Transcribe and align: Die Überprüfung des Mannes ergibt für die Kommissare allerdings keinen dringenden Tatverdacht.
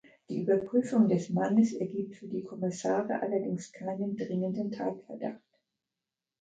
Die 0.29 0.41
Überprüfung 0.41 1.09
des 1.09 1.29
Mannes 1.29 1.73
ergibt 1.73 2.15
für 2.15 2.25
die 2.25 2.41
Kommissare 2.43 3.21
allerdings 3.21 3.71
keinen 3.71 4.17
dringenden 4.17 4.71
Tatverdacht. 4.71 5.59